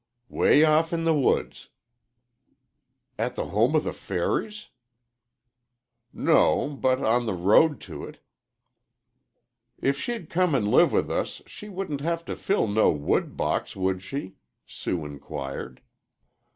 [0.29, 1.69] "Way off in the woods."
[3.19, 4.69] "At the home of the fairies?"
[6.11, 8.17] "No, but on the road to it."
[9.77, 13.75] "If she'd come an' live with us, she wouldn't have to fill no wood box,
[13.75, 15.83] would she?" Sue inquired.